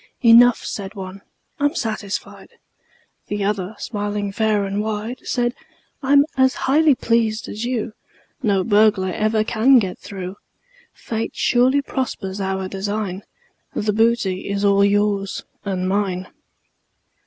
"Enough," 0.23 0.65
said 0.65 0.95
one: 0.95 1.21
"I'm 1.59 1.75
satisfied." 1.75 2.49
The 3.27 3.43
other, 3.43 3.75
smiling 3.77 4.31
fair 4.31 4.65
and 4.65 4.81
wide, 4.81 5.19
Said: 5.21 5.53
"I'm 6.01 6.25
as 6.35 6.55
highly 6.65 6.95
pleased 6.95 7.47
as 7.47 7.65
you: 7.65 7.93
No 8.41 8.63
burglar 8.63 9.11
ever 9.11 9.43
can 9.43 9.77
get 9.77 9.99
through. 9.99 10.37
Fate 10.91 11.35
surely 11.35 11.83
prospers 11.83 12.41
our 12.41 12.67
design 12.67 13.21
The 13.75 13.93
booty 13.93 14.51
all 14.65 14.81
is 14.81 14.89
yours 14.91 15.43
and 15.65 15.87
mine." 15.87 16.29